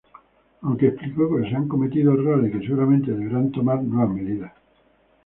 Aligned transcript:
Aunque 0.63 0.87
explicó 0.87 1.35
que 1.37 1.47
se 1.47 1.55
han 1.55 1.67
cometido 1.67 2.13
errores 2.15 2.49
y 2.49 2.51
que 2.59 2.65
seguramente 2.65 3.11
deberán 3.11 3.51
tomar 3.51 3.83
nuevas 3.83 4.09
medidas. 4.15 4.51